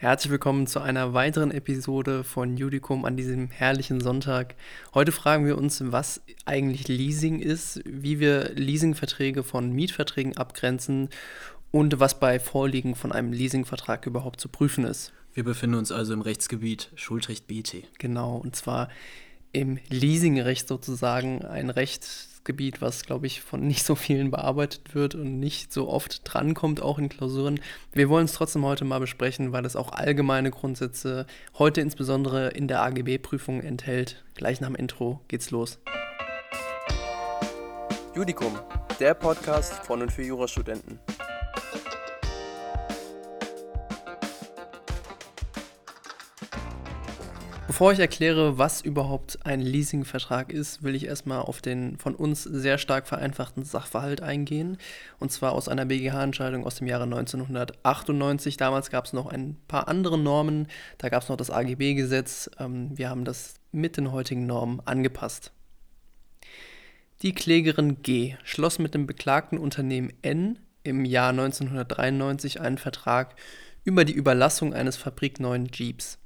Herzlich 0.00 0.30
willkommen 0.30 0.68
zu 0.68 0.78
einer 0.78 1.12
weiteren 1.12 1.50
Episode 1.50 2.22
von 2.22 2.56
Judicum 2.56 3.04
an 3.04 3.16
diesem 3.16 3.50
herrlichen 3.50 4.00
Sonntag. 4.00 4.54
Heute 4.94 5.10
fragen 5.10 5.44
wir 5.44 5.58
uns, 5.58 5.82
was 5.90 6.22
eigentlich 6.44 6.86
Leasing 6.86 7.40
ist, 7.40 7.80
wie 7.84 8.20
wir 8.20 8.50
Leasingverträge 8.54 9.42
von 9.42 9.72
Mietverträgen 9.72 10.36
abgrenzen 10.36 11.08
und 11.72 11.98
was 11.98 12.20
bei 12.20 12.38
Vorliegen 12.38 12.94
von 12.94 13.10
einem 13.10 13.32
Leasingvertrag 13.32 14.06
überhaupt 14.06 14.40
zu 14.40 14.48
prüfen 14.48 14.84
ist. 14.84 15.12
Wir 15.34 15.42
befinden 15.42 15.74
uns 15.74 15.90
also 15.90 16.12
im 16.12 16.20
Rechtsgebiet 16.20 16.92
Schuldrecht 16.94 17.48
BT. 17.48 17.82
Genau, 17.98 18.36
und 18.36 18.54
zwar 18.54 18.90
im 19.50 19.80
Leasingrecht 19.88 20.68
sozusagen, 20.68 21.44
ein 21.44 21.70
Recht, 21.70 22.06
Gebiet, 22.48 22.80
was, 22.80 23.04
glaube 23.04 23.26
ich, 23.26 23.42
von 23.42 23.60
nicht 23.60 23.84
so 23.84 23.94
vielen 23.94 24.32
bearbeitet 24.32 24.94
wird 24.94 25.14
und 25.14 25.38
nicht 25.38 25.72
so 25.72 25.88
oft 25.88 26.22
drankommt, 26.24 26.82
auch 26.82 26.98
in 26.98 27.10
Klausuren. 27.10 27.60
Wir 27.92 28.08
wollen 28.08 28.24
es 28.24 28.32
trotzdem 28.32 28.64
heute 28.64 28.84
mal 28.84 28.98
besprechen, 28.98 29.52
weil 29.52 29.64
es 29.66 29.76
auch 29.76 29.92
allgemeine 29.92 30.50
Grundsätze 30.50 31.26
heute 31.58 31.82
insbesondere 31.82 32.48
in 32.48 32.66
der 32.66 32.82
AGB-Prüfung 32.82 33.60
enthält. 33.60 34.24
Gleich 34.34 34.60
nach 34.60 34.68
dem 34.68 34.76
Intro 34.76 35.20
geht's 35.28 35.50
los. 35.50 35.78
Judikum, 38.16 38.58
der 38.98 39.12
Podcast 39.12 39.74
von 39.84 40.00
und 40.00 40.10
für 40.10 40.22
Jurastudenten. 40.22 40.98
Bevor 47.78 47.92
ich 47.92 48.00
erkläre, 48.00 48.58
was 48.58 48.80
überhaupt 48.80 49.38
ein 49.46 49.60
Leasingvertrag 49.60 50.52
ist, 50.52 50.82
will 50.82 50.96
ich 50.96 51.06
erstmal 51.06 51.42
auf 51.42 51.62
den 51.62 51.96
von 51.96 52.16
uns 52.16 52.42
sehr 52.42 52.76
stark 52.76 53.06
vereinfachten 53.06 53.62
Sachverhalt 53.62 54.20
eingehen. 54.20 54.78
Und 55.20 55.30
zwar 55.30 55.52
aus 55.52 55.68
einer 55.68 55.84
BGH-Entscheidung 55.84 56.66
aus 56.66 56.74
dem 56.74 56.88
Jahre 56.88 57.04
1998. 57.04 58.56
Damals 58.56 58.90
gab 58.90 59.04
es 59.04 59.12
noch 59.12 59.26
ein 59.26 59.56
paar 59.68 59.86
andere 59.86 60.18
Normen. 60.18 60.66
Da 60.98 61.08
gab 61.08 61.22
es 61.22 61.28
noch 61.28 61.36
das 61.36 61.52
AGB-Gesetz. 61.52 62.50
Ähm, 62.58 62.98
wir 62.98 63.10
haben 63.10 63.24
das 63.24 63.60
mit 63.70 63.96
den 63.96 64.10
heutigen 64.10 64.46
Normen 64.46 64.82
angepasst. 64.84 65.52
Die 67.22 67.32
Klägerin 67.32 68.02
G 68.02 68.34
schloss 68.42 68.80
mit 68.80 68.92
dem 68.92 69.06
beklagten 69.06 69.56
Unternehmen 69.56 70.12
N 70.22 70.58
im 70.82 71.04
Jahr 71.04 71.30
1993 71.30 72.60
einen 72.60 72.78
Vertrag 72.78 73.36
über 73.84 74.04
die 74.04 74.14
Überlassung 74.14 74.74
eines 74.74 74.96
fabrikneuen 74.96 75.68
Jeeps. 75.72 76.17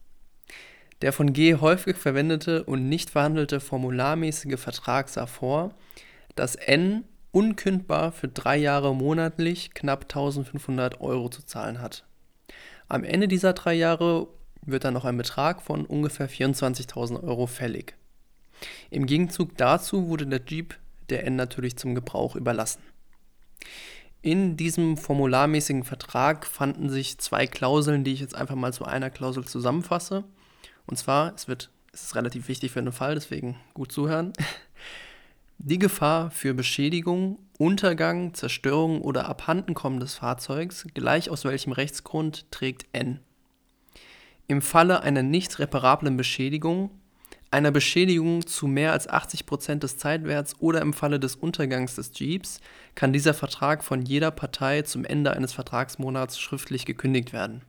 Der 1.03 1.13
von 1.13 1.33
G 1.33 1.57
häufig 1.57 1.97
verwendete 1.97 2.63
und 2.63 2.89
nicht 2.89 3.11
verhandelte 3.11 3.59
formularmäßige 3.59 4.59
Vertrag 4.59 5.09
sah 5.09 5.27
vor, 5.27 5.75
dass 6.37 6.55
N 6.55 7.05
unkündbar 7.33 8.13
für 8.13 8.29
drei 8.29 8.57
Jahre 8.57 8.95
monatlich 8.95 9.75
knapp 9.75 10.03
1500 10.03 11.01
Euro 11.01 11.29
zu 11.29 11.45
zahlen 11.45 11.81
hat. 11.81 12.05
Am 12.89 13.03
Ende 13.03 13.27
dieser 13.27 13.53
drei 13.53 13.75
Jahre 13.75 14.29
wird 14.65 14.85
dann 14.85 14.95
noch 14.95 15.05
ein 15.05 15.17
Betrag 15.17 15.63
von 15.63 15.87
ungefähr 15.87 16.31
24.000 16.31 17.25
Euro 17.25 17.49
fällig. 17.49 17.97
Im 18.91 19.07
Gegenzug 19.07 19.57
dazu 19.57 20.09
wurde 20.09 20.27
der 20.27 20.43
Jeep 20.47 20.79
der 21.11 21.27
N 21.27 21.35
natürlich 21.35 21.77
zum 21.77 21.97
Gebrauch 21.97 22.37
überlassen. 22.37 22.83
In 24.21 24.57
diesem 24.57 24.97
formularmäßigen 24.97 25.83
Vertrag 25.83 26.47
fanden 26.47 26.91
sich 26.91 27.19
zwei 27.19 27.49
Klauseln, 27.49 28.05
die 28.05 28.13
ich 28.13 28.21
jetzt 28.21 28.37
einfach 28.37 28.55
mal 28.55 28.73
zu 28.73 28.85
einer 28.85 29.11
Klausel 29.11 29.45
zusammenfasse. 29.45 30.23
Und 30.87 30.97
zwar, 30.97 31.35
es 31.35 31.49
wird, 31.49 31.71
es 31.93 32.05
ist 32.05 32.17
relativ 32.17 32.49
wichtig 32.49 32.73
für 32.73 32.81
einen 32.81 32.93
Fall, 32.93 33.15
deswegen 33.15 33.57
gut 33.75 33.93
zuhören. 33.93 34.33
Die 35.59 35.79
Gefahr 35.79 36.31
für 36.31 36.55
Beschädigung, 36.55 37.39
Untergang, 37.57 38.35
Zerstörung 38.35 39.01
oder 39.01 39.29
Abhandenkommen 39.29 40.01
des 40.01 40.15
Fahrzeugs, 40.15 40.87
gleich 40.95 41.31
aus 41.31 41.45
welchem 41.45 41.73
Rechtsgrund, 41.73 42.51
trägt 42.51 42.87
N. 42.93 43.21
Im 44.49 44.61
Falle 44.61 45.03
einer 45.03 45.23
nicht 45.23 45.61
reparablen 45.61 46.17
Beschädigung, 46.17 46.91
einer 47.53 47.71
Beschädigung 47.71 48.47
zu 48.47 48.67
mehr 48.67 48.93
als 48.93 49.09
80% 49.09 49.81
des 49.81 49.99
Zeitwerts 49.99 50.59
oder 50.59 50.81
im 50.81 50.93
Falle 50.95 51.21
des 51.21 51.37
Untergangs 51.37 51.97
des 51.97 52.19
Jeeps 52.19 52.61
kann 52.95 53.13
dieser 53.13 53.35
Vertrag 53.35 53.85
von 53.85 54.03
jeder 54.03 54.31
Partei 54.31 54.83
zum 54.83 55.05
Ende 55.05 55.33
eines 55.33 55.53
Vertragsmonats 55.53 56.41
schriftlich 56.41 56.87
gekündigt 56.87 57.33
werden. 57.33 57.63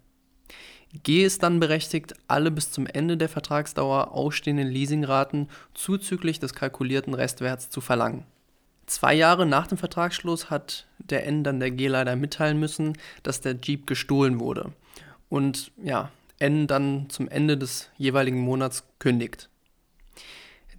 G 1.02 1.26
ist 1.26 1.42
dann 1.42 1.60
berechtigt, 1.60 2.14
alle 2.28 2.52
bis 2.52 2.72
zum 2.72 2.86
Ende 2.86 3.18
der 3.18 3.30
Vertragsdauer 3.30 4.12
ausstehenden 4.12 4.68
Leasingraten 4.68 5.50
zuzüglich 5.74 6.40
des 6.40 6.54
kalkulierten 6.54 7.16
Restwerts 7.16 7.70
zu 7.70 7.82
verlangen. 7.82 8.26
Zwei 8.86 9.16
Jahre 9.16 9.46
nach 9.46 9.66
dem 9.66 9.78
Vertragsschluss 9.78 10.50
hat 10.52 10.86
der 11.00 11.26
N 11.26 11.44
dann 11.44 11.60
der 11.60 11.72
G 11.72 11.88
leider 11.88 12.16
mitteilen 12.16 12.60
müssen, 12.60 12.98
dass 13.24 13.42
der 13.42 13.56
Jeep 13.56 13.88
gestohlen 13.88 14.40
wurde. 14.40 14.72
Und 15.30 15.72
ja, 15.82 16.12
N 16.38 16.68
dann 16.68 17.10
zum 17.10 17.28
Ende 17.28 17.58
des 17.58 17.90
jeweiligen 17.98 18.40
Monats 18.40 18.84
kündigt. 19.00 19.50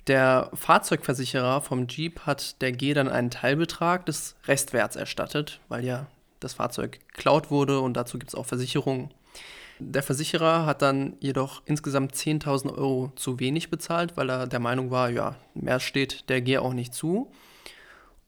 Der 0.06 0.50
Fahrzeugversicherer 0.52 1.62
vom 1.62 1.88
Jeep 1.88 2.20
hat 2.20 2.60
der 2.60 2.72
G 2.72 2.92
dann 2.92 3.08
einen 3.08 3.30
Teilbetrag 3.30 4.04
des 4.06 4.36
Restwerts 4.44 4.96
erstattet, 4.96 5.60
weil 5.68 5.84
ja 5.84 6.06
das 6.40 6.52
Fahrzeug 6.54 7.00
geklaut 7.08 7.50
wurde 7.50 7.80
und 7.80 7.94
dazu 7.94 8.18
gibt 8.18 8.28
es 8.28 8.34
auch 8.34 8.44
Versicherungen. 8.44 9.10
Der 9.78 10.02
Versicherer 10.02 10.66
hat 10.66 10.82
dann 10.82 11.16
jedoch 11.20 11.62
insgesamt 11.66 12.14
10.000 12.14 12.74
Euro 12.76 13.12
zu 13.16 13.40
wenig 13.40 13.70
bezahlt, 13.70 14.16
weil 14.16 14.30
er 14.30 14.46
der 14.46 14.60
Meinung 14.60 14.90
war, 14.90 15.10
ja, 15.10 15.36
mehr 15.54 15.80
steht 15.80 16.28
der 16.28 16.42
G 16.42 16.58
auch 16.58 16.72
nicht 16.72 16.94
zu. 16.94 17.30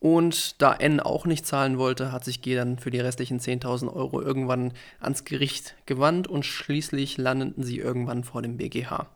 Und 0.01 0.61
da 0.61 0.75
N 0.75 1.01
auch 1.01 1.25
nicht 1.25 1.47
zahlen 1.47 1.79
wollte, 1.79 2.13
hat 2.13 2.25
sich 2.25 2.43
G 2.43 2.55
dann 2.55 2.79
für 2.79 2.91
die 2.91 3.01
restlichen 3.01 3.41
10.000 3.41 3.93
Euro 3.93 4.21
irgendwann 4.21 4.73
ans 5.01 5.25
Gericht 5.25 5.75
gewandt 5.87 6.29
und 6.29 6.45
schließlich 6.45 7.17
landeten 7.17 7.63
sie 7.63 7.79
irgendwann 7.79 8.25
vor 8.25 8.43
dem 8.43 8.57
BGH. 8.57 9.07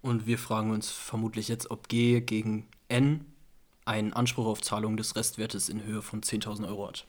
Und 0.00 0.26
wir 0.26 0.38
fragen 0.38 0.70
uns 0.70 0.90
vermutlich 0.90 1.48
jetzt, 1.48 1.70
ob 1.70 1.88
G 1.88 2.20
gegen 2.20 2.66
N 2.88 3.24
einen 3.84 4.12
Anspruch 4.12 4.46
auf 4.46 4.62
Zahlung 4.62 4.96
des 4.96 5.14
Restwertes 5.16 5.68
in 5.68 5.84
Höhe 5.84 6.02
von 6.02 6.22
10.000 6.22 6.66
Euro 6.68 6.88
hat. 6.88 7.04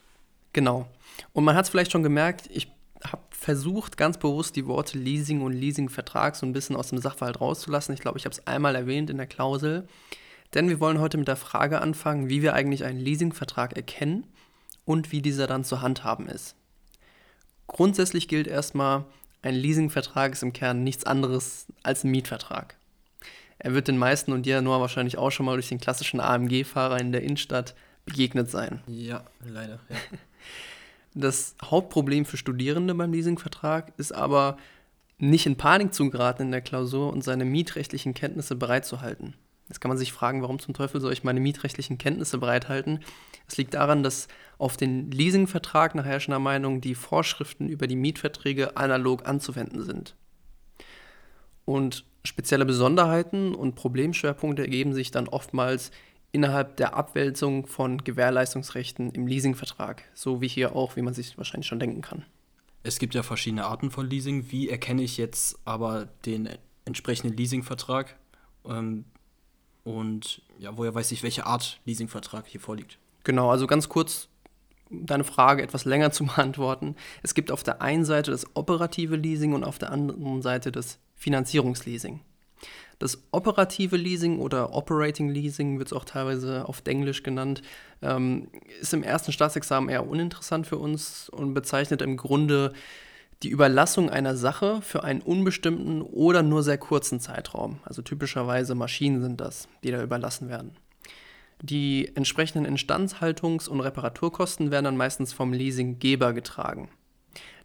Genau. 0.54 0.88
Und 1.34 1.44
man 1.46 1.56
hat 1.56 1.66
es 1.66 1.70
vielleicht 1.70 1.92
schon 1.92 2.04
gemerkt, 2.04 2.50
ich 2.52 2.68
habe 3.12 3.24
versucht, 3.30 3.98
ganz 3.98 4.18
bewusst 4.18 4.56
die 4.56 4.66
Worte 4.66 4.98
Leasing 4.98 5.42
und 5.42 5.54
Leasingvertrag 5.54 6.36
so 6.36 6.46
ein 6.46 6.54
bisschen 6.54 6.76
aus 6.76 6.90
dem 6.90 7.00
Sachverhalt 7.00 7.42
rauszulassen. 7.42 7.94
Ich 7.94 8.02
glaube, 8.02 8.18
ich 8.18 8.26
habe 8.26 8.34
es 8.34 8.48
einmal 8.48 8.76
erwähnt 8.76 9.10
in 9.10 9.18
der 9.18 9.28
Klausel. 9.28 9.88
Denn 10.54 10.70
wir 10.70 10.80
wollen 10.80 11.00
heute 11.00 11.18
mit 11.18 11.28
der 11.28 11.36
Frage 11.36 11.82
anfangen, 11.82 12.30
wie 12.30 12.42
wir 12.42 12.54
eigentlich 12.54 12.84
einen 12.84 13.00
Leasingvertrag 13.00 13.76
erkennen 13.76 14.28
und 14.86 15.12
wie 15.12 15.22
dieser 15.22 15.48
dann 15.48 15.64
zu 15.64 15.82
handhaben 15.82 16.28
ist. 16.28 16.56
Grundsätzlich 17.68 18.28
gilt 18.28 18.48
erstmal, 18.48 19.06
ein 19.42 19.56
Leasingvertrag 19.56 20.34
ist 20.34 20.44
im 20.44 20.54
Kern 20.54 20.84
nichts 20.84 21.06
anderes 21.06 21.68
als 21.82 22.04
ein 22.04 22.12
Mietvertrag. 22.12 22.78
Er 23.58 23.74
wird 23.74 23.88
den 23.88 23.98
meisten 23.98 24.32
und 24.32 24.46
dir 24.46 24.62
nur 24.62 24.80
wahrscheinlich 24.80 25.18
auch 25.18 25.32
schon 25.32 25.46
mal 25.46 25.56
durch 25.56 25.70
den 25.70 25.80
klassischen 25.80 26.20
AMG-Fahrer 26.20 27.00
in 27.00 27.12
der 27.12 27.24
Innenstadt 27.24 27.76
begegnet 28.06 28.50
sein. 28.50 28.82
Ja, 28.88 29.24
leider. 29.44 29.80
Ja. 29.90 29.96
Das 31.16 31.56
Hauptproblem 31.64 32.26
für 32.26 32.38
Studierende 32.38 32.96
beim 32.96 33.14
Leasingvertrag 33.14 33.94
ist 33.98 34.14
aber, 34.14 34.58
nicht 35.20 35.46
in 35.46 35.56
Panik 35.56 35.94
zu 35.94 36.10
geraten 36.10 36.44
in 36.44 36.52
der 36.52 36.62
Klausur 36.62 37.14
und 37.14 37.24
seine 37.24 37.46
mietrechtlichen 37.46 38.14
Kenntnisse 38.14 38.56
bereitzuhalten. 38.56 39.36
Jetzt 39.70 39.80
kann 39.80 39.90
man 39.90 39.98
sich 39.98 40.12
fragen, 40.12 40.42
warum 40.42 40.60
zum 40.60 40.74
Teufel 40.74 41.00
soll 41.00 41.14
ich 41.14 41.24
meine 41.24 41.40
mietrechtlichen 41.40 41.98
Kenntnisse 41.98 42.38
bereithalten? 42.38 43.00
Es 43.48 43.58
liegt 43.58 43.74
daran, 43.74 44.04
dass 44.04 44.28
auf 44.58 44.76
den 44.76 45.12
Leasingvertrag 45.12 45.96
nach 45.96 46.06
herrschender 46.06 46.40
Meinung 46.40 46.82
die 46.82 46.96
Vorschriften 46.96 47.70
über 47.70 47.88
die 47.88 47.96
Mietverträge 47.96 48.76
analog 48.76 49.28
anzuwenden 49.28 49.84
sind. 49.84 50.16
Und 51.66 52.06
spezielle 52.26 52.66
Besonderheiten 52.66 53.56
und 53.56 53.76
Problemschwerpunkte 53.76 54.64
ergeben 54.64 54.94
sich 54.94 55.12
dann 55.12 55.30
oftmals 55.30 55.92
innerhalb 56.34 56.76
der 56.78 56.96
Abwälzung 56.96 57.68
von 57.68 58.04
Gewährleistungsrechten 58.04 59.12
im 59.12 59.28
Leasingvertrag, 59.28 60.04
so 60.14 60.42
wie 60.42 60.48
hier 60.50 60.76
auch, 60.76 60.98
wie 60.98 61.02
man 61.02 61.14
sich 61.14 61.38
wahrscheinlich 61.38 61.68
schon 61.68 61.80
denken 61.80 62.02
kann. 62.02 62.26
Es 62.82 63.00
gibt 63.00 63.14
ja 63.14 63.24
verschiedene 63.24 63.66
Arten 63.66 63.92
von 63.92 64.10
Leasing. 64.10 64.52
Wie 64.52 64.68
erkenne 64.68 65.04
ich 65.04 65.16
jetzt 65.18 65.58
aber 65.64 66.10
den 66.26 66.50
entsprechenden 66.84 67.38
Leasingvertrag? 67.38 68.18
Ähm, 68.66 69.06
und 69.84 70.42
ja, 70.58 70.76
woher 70.76 70.94
weiß 70.94 71.12
ich, 71.12 71.24
welche 71.24 71.46
Art 71.46 71.80
Leasingvertrag 71.86 72.48
hier 72.48 72.60
vorliegt? 72.60 72.98
Genau, 73.24 73.52
also 73.52 73.68
ganz 73.68 73.88
kurz 73.88 74.28
deine 74.90 75.24
Frage 75.24 75.62
etwas 75.62 75.86
länger 75.86 76.12
zu 76.12 76.26
beantworten. 76.36 76.96
Es 77.22 77.36
gibt 77.36 77.52
auf 77.52 77.64
der 77.64 77.82
einen 77.82 78.06
Seite 78.06 78.32
das 78.32 78.56
operative 78.56 79.16
Leasing 79.16 79.54
und 79.54 79.64
auf 79.64 79.78
der 79.78 79.92
anderen 79.92 80.42
Seite 80.42 80.72
das 80.72 81.00
Finanzierungsleasing. 81.16 82.22
Das 83.00 83.24
operative 83.32 83.98
Leasing 83.98 84.40
oder 84.40 84.74
Operating 84.74 85.30
Leasing 85.30 85.78
wird 85.78 85.90
es 85.90 85.94
auch 85.94 86.06
teilweise 86.06 86.68
auf 86.68 86.82
Englisch 86.86 87.24
genannt, 87.24 87.62
ähm, 88.02 88.48
ist 88.80 88.94
im 88.94 89.04
ersten 89.04 89.32
Staatsexamen 89.32 89.90
eher 89.90 90.08
uninteressant 90.08 90.68
für 90.68 90.78
uns 90.78 91.30
und 91.30 91.54
bezeichnet 91.54 92.02
im 92.02 92.18
Grunde 92.18 92.74
die 93.44 93.50
Überlassung 93.50 94.10
einer 94.10 94.38
Sache 94.38 94.82
für 94.82 95.04
einen 95.04 95.22
unbestimmten 95.22 96.02
oder 96.02 96.44
nur 96.44 96.64
sehr 96.64 96.78
kurzen 96.78 97.20
Zeitraum. 97.20 97.80
Also 97.84 98.02
typischerweise 98.02 98.74
Maschinen 98.74 99.22
sind 99.22 99.42
das, 99.42 99.68
die 99.84 99.92
da 99.92 100.02
überlassen 100.02 100.48
werden. 100.48 100.72
Die 101.62 102.12
entsprechenden 102.16 102.66
Instandhaltungs- 102.66 103.70
und 103.70 103.82
Reparaturkosten 103.82 104.72
werden 104.72 104.86
dann 104.86 104.98
meistens 104.98 105.34
vom 105.34 105.54
Leasinggeber 105.54 106.34
getragen. 106.34 106.90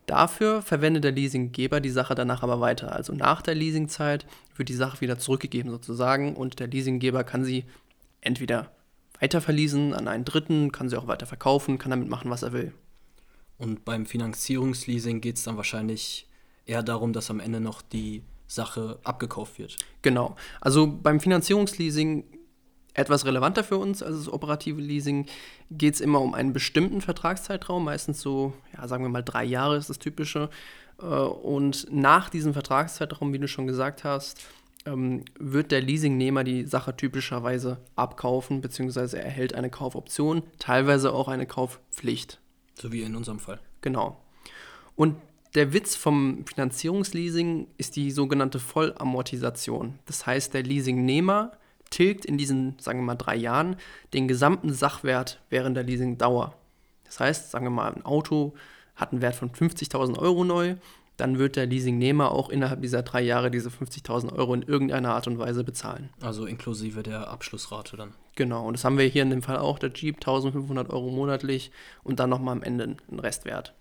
Dafür 0.08 0.62
verwendet 0.62 1.05
der 1.05 1.12
Leasinggeber 1.12 1.81
die 1.81 1.90
Sache 1.90 2.14
danach 2.14 2.43
aber 2.43 2.60
weiter. 2.60 2.93
Also 2.93 3.12
nach 3.12 3.43
der 3.43 3.55
Leasingzeit 3.55 4.25
wird 4.56 4.70
die 4.70 4.75
Sache 4.75 5.02
wieder 5.02 5.19
zurückgegeben 5.19 5.70
sozusagen 5.70 6.34
und 6.34 6.60
der 6.60 6.66
Leasinggeber 6.66 7.25
kann 7.25 7.44
sie 7.44 7.66
entweder 8.22 8.72
weiter 9.20 9.43
verleasen 9.43 9.93
an 9.93 10.08
einen 10.08 10.25
Dritten, 10.25 10.72
kann 10.72 10.88
sie 10.88 10.96
auch 10.96 11.08
weiter 11.08 11.26
verkaufen, 11.26 11.76
kann 11.76 11.90
damit 11.90 12.08
machen, 12.08 12.31
was 12.31 12.43
er 12.43 12.55
will. 12.55 12.72
Und 13.58 13.84
beim 13.84 14.06
Finanzierungsleasing 14.06 15.20
geht 15.20 15.37
es 15.37 15.43
dann 15.43 15.58
wahrscheinlich 15.58 16.26
eher 16.64 16.82
darum, 16.82 17.12
dass 17.12 17.31
am 17.31 17.38
Ende 17.38 17.60
noch 17.60 17.82
die 17.82 18.22
Sache 18.46 18.99
abgekauft 19.05 19.58
wird. 19.58 19.76
Genau. 20.00 20.37
Also 20.62 20.87
beim 20.87 21.20
Finanzierungsleasing 21.20 22.25
etwas 22.98 23.24
relevanter 23.24 23.62
für 23.62 23.78
uns 23.78 24.02
als 24.02 24.16
das 24.16 24.32
operative 24.32 24.80
Leasing 24.80 25.26
geht 25.70 25.94
es 25.94 26.00
immer 26.00 26.20
um 26.20 26.34
einen 26.34 26.52
bestimmten 26.52 27.00
Vertragszeitraum, 27.00 27.84
meistens 27.84 28.20
so, 28.20 28.52
ja, 28.76 28.88
sagen 28.88 29.04
wir 29.04 29.08
mal 29.08 29.22
drei 29.22 29.44
Jahre 29.44 29.76
ist 29.76 29.88
das 29.88 29.98
typische. 29.98 30.50
Äh, 31.00 31.04
und 31.04 31.86
nach 31.92 32.28
diesem 32.28 32.52
Vertragszeitraum, 32.52 33.32
wie 33.32 33.38
du 33.38 33.46
schon 33.46 33.68
gesagt 33.68 34.02
hast, 34.02 34.44
ähm, 34.84 35.24
wird 35.38 35.70
der 35.70 35.80
Leasingnehmer 35.80 36.42
die 36.42 36.66
Sache 36.66 36.96
typischerweise 36.96 37.78
abkaufen, 37.94 38.60
beziehungsweise 38.60 39.22
erhält 39.22 39.54
eine 39.54 39.70
Kaufoption, 39.70 40.42
teilweise 40.58 41.12
auch 41.12 41.28
eine 41.28 41.46
Kaufpflicht. 41.46 42.40
So 42.74 42.90
wie 42.92 43.02
in 43.02 43.14
unserem 43.14 43.38
Fall. 43.38 43.60
Genau. 43.80 44.20
Und 44.96 45.16
der 45.54 45.72
Witz 45.72 45.94
vom 45.94 46.44
Finanzierungsleasing 46.46 47.68
ist 47.76 47.94
die 47.94 48.10
sogenannte 48.10 48.58
Vollamortisation. 48.58 49.98
Das 50.06 50.26
heißt, 50.26 50.52
der 50.52 50.64
Leasingnehmer 50.64 51.52
tilgt 51.90 52.25
in 52.25 52.38
diesen, 52.38 52.79
sagen 52.79 53.00
wir 53.00 53.05
mal, 53.05 53.14
drei 53.14 53.37
Jahren 53.37 53.76
den 54.12 54.29
gesamten 54.29 54.73
Sachwert 54.73 55.40
während 55.50 55.76
der 55.76 55.85
Leasingdauer. 55.85 56.55
Das 57.05 57.20
heißt, 57.20 57.50
sagen 57.50 57.67
wir 57.67 57.70
mal, 57.70 57.93
ein 57.93 58.05
Auto 58.05 58.55
hat 58.94 59.12
einen 59.12 59.23
Wert 59.23 59.37
von 59.37 59.50
50.000 59.50 60.19
Euro 60.19 60.44
neu, 60.44 60.76
dann 61.19 61.38
wird 61.38 61.56
der 61.56 61.67
Leasingnehmer 61.67 62.31
auch 62.31 62.49
innerhalb 62.49 62.81
dieser 62.81 63.02
drei 63.02 63.20
Jahre 63.23 63.50
diese 63.50 63.70
50.000 63.70 64.32
Euro 64.35 64.55
in 64.55 64.62
irgendeiner 64.62 65.14
Art 65.14 65.26
und 65.26 65.38
Weise 65.38 65.64
bezahlen. 65.64 66.11
Also 66.20 66.46
inklusive 66.46 67.02
der 67.02 67.29
Abschlussrate 67.29 67.96
dann. 67.96 68.14
Genau, 68.37 68.67
und 68.67 68.75
das 68.75 68.84
haben 68.84 68.99
wir 68.99 69.05
hier 69.06 69.23
in 69.23 69.31
dem 69.31 69.43
Fall 69.43 69.58
auch, 69.58 69.81
der 69.81 69.91
Jeep 69.93 70.17
1500 70.17 70.91
Euro 70.91 71.11
monatlich 71.11 71.73
und 72.05 72.20
dann 72.20 72.31
nochmal 72.31 72.52
am 72.52 72.62
Ende 72.62 72.96
einen 73.11 73.19
Restwert. 73.19 73.75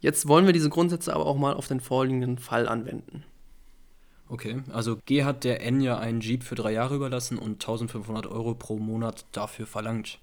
Jetzt 0.00 0.28
wollen 0.28 0.44
wir 0.44 0.52
diese 0.52 0.68
Grundsätze 0.68 1.14
aber 1.14 1.24
auch 1.24 1.36
mal 1.36 1.54
auf 1.54 1.66
den 1.66 1.80
vorliegenden 1.80 2.36
Fall 2.36 2.68
anwenden. 2.68 3.24
Okay, 4.30 4.62
also 4.72 4.96
G 5.06 5.24
hat 5.24 5.42
der 5.42 5.60
N 5.60 5.80
ja 5.80 5.98
einen 5.98 6.20
Jeep 6.20 6.44
für 6.44 6.54
drei 6.54 6.70
Jahre 6.72 6.94
überlassen 6.94 7.36
und 7.36 7.54
1500 7.54 8.28
Euro 8.28 8.54
pro 8.54 8.78
Monat 8.78 9.24
dafür 9.32 9.66
verlangt. 9.66 10.20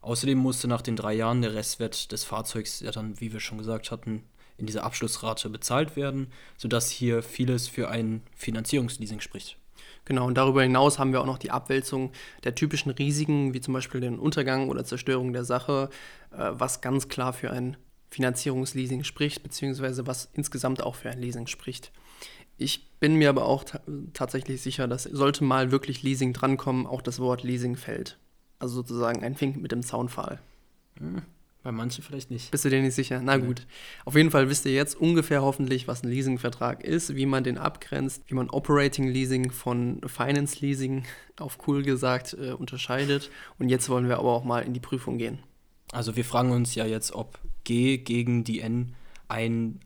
Außerdem 0.00 0.38
musste 0.38 0.66
nach 0.66 0.80
den 0.80 0.96
drei 0.96 1.12
Jahren 1.12 1.42
der 1.42 1.54
Restwert 1.54 2.10
des 2.10 2.24
Fahrzeugs 2.24 2.80
ja 2.80 2.90
dann, 2.90 3.20
wie 3.20 3.34
wir 3.34 3.40
schon 3.40 3.58
gesagt 3.58 3.90
hatten, 3.90 4.22
in 4.56 4.64
dieser 4.64 4.84
Abschlussrate 4.84 5.50
bezahlt 5.50 5.94
werden, 5.94 6.28
sodass 6.56 6.90
hier 6.90 7.22
vieles 7.22 7.68
für 7.68 7.90
ein 7.90 8.22
Finanzierungsleasing 8.34 9.20
spricht. 9.20 9.58
Genau, 10.06 10.26
und 10.26 10.38
darüber 10.38 10.62
hinaus 10.62 10.98
haben 10.98 11.12
wir 11.12 11.20
auch 11.20 11.26
noch 11.26 11.38
die 11.38 11.50
Abwälzung 11.50 12.12
der 12.44 12.54
typischen 12.54 12.92
Risiken, 12.92 13.52
wie 13.52 13.60
zum 13.60 13.74
Beispiel 13.74 14.00
den 14.00 14.18
Untergang 14.18 14.70
oder 14.70 14.86
Zerstörung 14.86 15.34
der 15.34 15.44
Sache, 15.44 15.90
äh, 16.30 16.50
was 16.52 16.80
ganz 16.80 17.08
klar 17.08 17.34
für 17.34 17.50
ein 17.50 17.76
Finanzierungsleasing 18.10 19.04
spricht, 19.04 19.42
beziehungsweise 19.42 20.06
was 20.06 20.30
insgesamt 20.32 20.82
auch 20.82 20.94
für 20.94 21.10
ein 21.10 21.18
Leasing 21.18 21.46
spricht. 21.46 21.92
Ich 22.56 22.90
bin 23.00 23.16
mir 23.16 23.28
aber 23.28 23.46
auch 23.46 23.64
tatsächlich 24.12 24.62
sicher, 24.62 24.86
dass 24.86 25.04
sollte 25.04 25.44
mal 25.44 25.70
wirklich 25.70 26.02
Leasing 26.02 26.32
drankommen, 26.32 26.86
auch 26.86 27.02
das 27.02 27.18
Wort 27.18 27.42
Leasing 27.42 27.76
fällt. 27.76 28.18
Also 28.58 28.76
sozusagen 28.76 29.22
ein 29.22 29.34
Fink 29.34 29.56
mit 29.56 29.72
dem 29.72 29.82
Zaunpfahl. 29.82 30.40
Hm, 30.98 31.22
bei 31.62 31.72
manchen 31.72 32.04
vielleicht 32.04 32.30
nicht. 32.30 32.50
Bist 32.50 32.64
du 32.64 32.70
dir 32.70 32.80
nicht 32.80 32.94
sicher? 32.94 33.20
Na 33.22 33.36
gut. 33.36 33.66
Auf 34.04 34.14
jeden 34.14 34.30
Fall 34.30 34.48
wisst 34.48 34.64
ihr 34.66 34.72
jetzt 34.72 34.94
ungefähr 34.94 35.42
hoffentlich, 35.42 35.88
was 35.88 36.02
ein 36.02 36.10
Leasingvertrag 36.10 36.84
ist, 36.84 37.16
wie 37.16 37.26
man 37.26 37.42
den 37.42 37.58
abgrenzt, 37.58 38.22
wie 38.28 38.34
man 38.34 38.48
Operating 38.50 39.08
Leasing 39.08 39.50
von 39.50 40.00
Finance 40.06 40.64
Leasing 40.64 41.04
auf 41.38 41.58
cool 41.66 41.82
gesagt 41.82 42.36
äh, 42.40 42.52
unterscheidet. 42.52 43.30
Und 43.58 43.68
jetzt 43.68 43.88
wollen 43.88 44.08
wir 44.08 44.18
aber 44.18 44.32
auch 44.32 44.44
mal 44.44 44.60
in 44.60 44.72
die 44.72 44.80
Prüfung 44.80 45.18
gehen. 45.18 45.40
Also 45.92 46.16
wir 46.16 46.24
fragen 46.24 46.52
uns 46.52 46.74
ja 46.74 46.86
jetzt, 46.86 47.12
ob 47.12 47.38
G 47.64 47.98
gegen 47.98 48.44
die 48.44 48.60
N 48.60 48.94
ein 49.28 49.80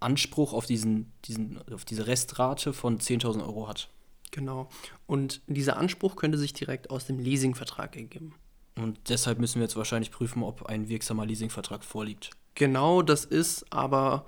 Anspruch 0.00 0.52
auf, 0.52 0.66
diesen, 0.66 1.12
diesen, 1.24 1.60
auf 1.72 1.84
diese 1.84 2.06
Restrate 2.06 2.72
von 2.72 2.98
10.000 2.98 3.42
Euro 3.42 3.68
hat. 3.68 3.88
Genau. 4.30 4.68
Und 5.06 5.40
dieser 5.46 5.76
Anspruch 5.76 6.16
könnte 6.16 6.38
sich 6.38 6.52
direkt 6.52 6.90
aus 6.90 7.06
dem 7.06 7.18
Leasingvertrag 7.18 7.96
ergeben. 7.96 8.34
Und 8.76 8.98
deshalb 9.08 9.38
müssen 9.38 9.56
wir 9.56 9.62
jetzt 9.62 9.76
wahrscheinlich 9.76 10.10
prüfen, 10.10 10.42
ob 10.42 10.66
ein 10.66 10.88
wirksamer 10.88 11.26
Leasingvertrag 11.26 11.84
vorliegt. 11.84 12.30
Genau, 12.54 13.02
das 13.02 13.24
ist 13.24 13.72
aber 13.72 14.26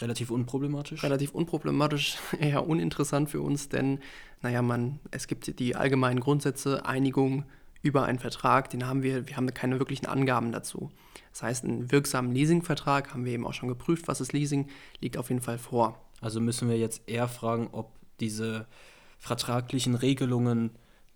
relativ 0.00 0.30
unproblematisch. 0.30 1.02
Relativ 1.02 1.32
unproblematisch, 1.32 2.16
eher 2.38 2.66
uninteressant 2.66 3.30
für 3.30 3.40
uns, 3.40 3.68
denn 3.68 4.00
naja, 4.42 4.62
man, 4.62 5.00
es 5.10 5.26
gibt 5.26 5.58
die 5.58 5.76
allgemeinen 5.76 6.20
Grundsätze, 6.20 6.84
Einigung, 6.84 7.44
über 7.82 8.04
einen 8.04 8.18
Vertrag, 8.18 8.70
den 8.70 8.86
haben 8.86 9.02
wir, 9.02 9.28
wir 9.28 9.36
haben 9.36 9.52
keine 9.54 9.78
wirklichen 9.78 10.06
Angaben 10.06 10.52
dazu. 10.52 10.90
Das 11.32 11.42
heißt, 11.42 11.64
einen 11.64 11.92
wirksamen 11.92 12.32
Leasingvertrag 12.32 13.12
haben 13.12 13.24
wir 13.24 13.32
eben 13.32 13.46
auch 13.46 13.54
schon 13.54 13.68
geprüft, 13.68 14.08
was 14.08 14.20
ist 14.20 14.32
Leasing, 14.32 14.68
liegt 15.00 15.16
auf 15.16 15.28
jeden 15.28 15.42
Fall 15.42 15.58
vor. 15.58 16.00
Also 16.20 16.40
müssen 16.40 16.68
wir 16.68 16.76
jetzt 16.76 17.08
eher 17.08 17.28
fragen, 17.28 17.68
ob 17.72 17.92
diese 18.18 18.66
vertraglichen 19.18 19.94
Regelungen, 19.94 20.70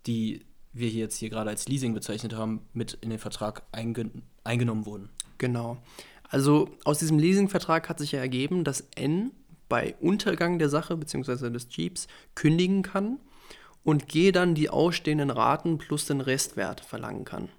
die 0.07 0.45
wir 0.71 0.89
jetzt 0.89 1.17
hier 1.17 1.29
gerade 1.29 1.49
als 1.49 1.67
Leasing 1.67 1.93
bezeichnet 1.93 2.33
haben, 2.33 2.61
mit 2.73 2.97
in 3.01 3.09
den 3.09 3.19
Vertrag 3.19 3.63
eingen 3.71 4.23
eingenommen 4.43 4.85
wurden. 4.85 5.09
Genau. 5.37 5.77
Also 6.29 6.69
aus 6.83 6.99
diesem 6.99 7.19
Leasingvertrag 7.19 7.89
hat 7.89 7.99
sich 7.99 8.13
ja 8.13 8.19
ergeben, 8.19 8.63
dass 8.63 8.87
N 8.95 9.31
bei 9.69 9.95
Untergang 9.99 10.59
der 10.59 10.69
Sache 10.69 10.97
bzw. 10.97 11.49
des 11.49 11.67
Jeeps 11.69 12.07
kündigen 12.35 12.81
kann 12.81 13.19
und 13.83 14.07
G 14.07 14.31
dann 14.31 14.55
die 14.55 14.69
ausstehenden 14.69 15.29
Raten 15.29 15.77
plus 15.77 16.05
den 16.05 16.21
Restwert 16.21 16.81
verlangen 16.81 17.25
kann. 17.25 17.49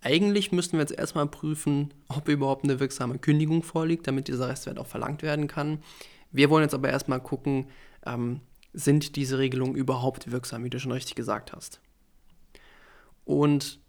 Eigentlich 0.00 0.52
müssten 0.52 0.74
wir 0.74 0.80
jetzt 0.80 0.96
erstmal 0.96 1.26
prüfen, 1.26 1.94
ob 2.08 2.28
überhaupt 2.28 2.64
eine 2.64 2.78
wirksame 2.78 3.18
Kündigung 3.18 3.62
vorliegt, 3.62 4.06
damit 4.06 4.28
dieser 4.28 4.48
Restwert 4.48 4.78
auch 4.78 4.86
verlangt 4.86 5.22
werden 5.22 5.48
kann. 5.48 5.82
Wir 6.30 6.50
wollen 6.50 6.64
jetzt 6.64 6.74
aber 6.74 6.90
erstmal 6.90 7.20
gucken, 7.20 7.68
ähm, 8.04 8.40
sind 8.74 9.16
diese 9.16 9.38
Regelungen 9.38 9.76
überhaupt 9.76 10.30
wirksam, 10.30 10.64
wie 10.64 10.70
du 10.70 10.78
schon 10.78 10.92
richtig 10.92 11.14
gesagt 11.14 11.52
hast. 11.52 11.80
Und 13.24 13.80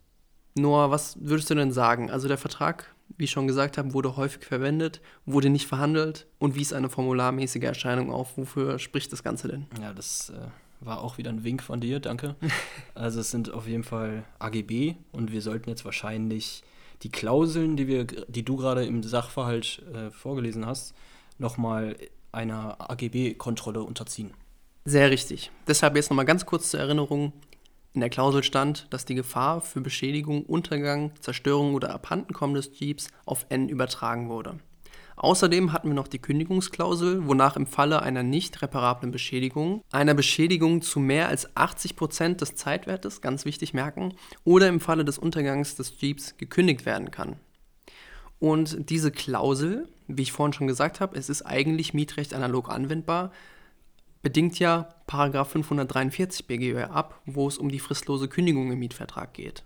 Noah, 0.58 0.90
was 0.90 1.18
würdest 1.20 1.50
du 1.50 1.56
denn 1.56 1.74
sagen? 1.74 2.10
Also 2.10 2.30
der 2.30 2.38
Vertrag, 2.38 2.96
wie 3.18 3.26
ich 3.26 3.32
schon 3.32 3.48
gesagt 3.48 3.78
habe, 3.78 3.94
wurde 3.94 4.16
häufig 4.16 4.46
verwendet, 4.46 5.02
wurde 5.26 5.50
nicht 5.50 5.68
verhandelt 5.68 6.28
und 6.40 6.56
wie 6.56 6.62
ist 6.62 6.72
eine 6.72 6.90
formularmäßige 6.90 7.64
Erscheinung 7.64 8.10
auf? 8.10 8.38
Wofür 8.38 8.80
spricht 8.80 9.12
das 9.12 9.22
Ganze 9.22 9.50
denn? 9.50 9.66
Ja, 9.82 9.94
das 9.94 10.30
äh, 10.30 10.48
war 10.80 11.02
auch 11.02 11.18
wieder 11.18 11.30
ein 11.30 11.44
Wink 11.44 11.64
von 11.64 11.82
dir, 11.82 12.00
danke. 12.00 12.36
Also 12.96 13.20
es 13.20 13.32
sind 13.32 13.54
auf 13.54 13.68
jeden 13.68 13.84
Fall 13.84 14.24
AGB 14.40 14.96
und 15.12 15.32
wir 15.32 15.42
sollten 15.42 15.70
jetzt 15.70 15.84
wahrscheinlich 15.84 16.64
die 17.04 17.12
Klauseln, 17.12 17.76
die, 17.76 17.88
wir, 17.88 18.06
die 18.06 18.44
du 18.44 18.56
gerade 18.56 18.86
im 18.86 19.04
Sachverhalt 19.04 19.84
äh, 19.94 20.12
vorgelesen 20.12 20.66
hast, 20.66 20.96
nochmal 21.38 21.98
einer 22.32 22.90
AGB-Kontrolle 22.90 23.84
unterziehen. 23.84 24.34
Sehr 24.86 25.12
richtig. 25.12 25.52
Deshalb 25.68 25.96
jetzt 25.96 26.10
nochmal 26.10 26.26
ganz 26.26 26.46
kurz 26.46 26.72
zur 26.72 26.80
Erinnerung. 26.80 27.34
In 27.94 28.02
der 28.02 28.10
Klausel 28.10 28.44
stand, 28.44 28.88
dass 28.92 29.06
die 29.06 29.16
Gefahr 29.16 29.62
für 29.62 29.82
Beschädigung, 29.82 30.44
Untergang, 30.44 31.12
Zerstörung 31.22 31.74
oder 31.74 31.94
Abhandenkommen 31.94 32.56
des 32.56 32.78
Jeeps 32.78 33.08
auf 33.26 33.46
N 33.50 33.70
übertragen 33.70 34.30
wurde. 34.30 34.60
Außerdem 35.18 35.72
hatten 35.72 35.90
wir 35.90 35.96
noch 35.96 36.08
die 36.08 36.20
Kündigungsklausel, 36.20 37.26
wonach 37.26 37.56
im 37.56 37.68
Falle 37.68 38.02
einer 38.02 38.24
nicht 38.24 38.62
reparablen 38.62 39.12
Beschädigung, 39.12 39.82
einer 39.92 40.14
Beschädigung 40.14 40.82
zu 40.82 41.00
mehr 41.00 41.30
als 41.30 41.56
80 41.56 41.96
Prozent 41.96 42.42
des 42.42 42.56
Zeitwertes, 42.56 43.22
ganz 43.22 43.46
wichtig 43.46 43.74
merken, 43.74 44.14
oder 44.44 44.68
im 44.68 44.82
Falle 44.82 45.06
des 45.06 45.18
Untergangs 45.18 45.76
des 45.76 45.94
Jeeps 46.00 46.38
gekündigt 46.38 46.86
werden 46.86 47.12
kann. 47.12 47.38
Und 48.40 48.90
diese 48.90 49.12
Klausel, 49.12 49.88
wie 50.08 50.24
ich 50.24 50.34
vorhin 50.34 50.54
schon 50.54 50.68
gesagt 50.68 51.00
habe, 51.00 51.18
es 51.18 51.30
ist 51.30 51.44
eigentlich 51.44 51.94
Mietrecht 51.94 52.34
analog 52.34 52.70
anwendbar, 52.70 53.32
bedingt 54.22 54.60
ja 54.60 54.90
543 55.08 56.48
BGB 56.48 56.90
ab, 56.90 57.22
wo 57.26 57.48
es 57.48 57.58
um 57.58 57.70
die 57.70 57.80
fristlose 57.80 58.28
Kündigung 58.28 58.72
im 58.72 58.80
Mietvertrag 58.80 59.34
geht. 59.34 59.64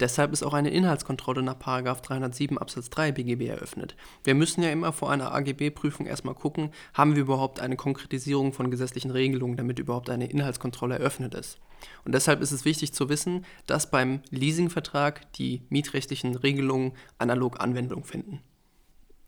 Deshalb 0.00 0.32
ist 0.32 0.42
auch 0.42 0.54
eine 0.54 0.70
Inhaltskontrolle 0.70 1.42
nach 1.42 1.54
307 1.54 2.58
Absatz 2.58 2.90
3 2.90 3.12
BGB 3.12 3.48
eröffnet. 3.48 3.94
Wir 4.24 4.34
müssen 4.34 4.62
ja 4.62 4.70
immer 4.70 4.92
vor 4.92 5.10
einer 5.10 5.32
AGB-Prüfung 5.32 6.06
erstmal 6.06 6.34
gucken, 6.34 6.70
haben 6.94 7.14
wir 7.14 7.22
überhaupt 7.22 7.60
eine 7.60 7.76
Konkretisierung 7.76 8.52
von 8.52 8.70
gesetzlichen 8.70 9.10
Regelungen, 9.12 9.56
damit 9.56 9.78
überhaupt 9.78 10.10
eine 10.10 10.28
Inhaltskontrolle 10.28 10.98
eröffnet 10.98 11.34
ist. 11.34 11.58
Und 12.04 12.12
deshalb 12.14 12.40
ist 12.40 12.52
es 12.52 12.64
wichtig 12.64 12.92
zu 12.92 13.08
wissen, 13.08 13.44
dass 13.66 13.90
beim 13.90 14.22
Leasingvertrag 14.30 15.32
die 15.34 15.62
mietrechtlichen 15.68 16.34
Regelungen 16.34 16.92
analog 17.18 17.60
Anwendung 17.60 18.04
finden. 18.04 18.40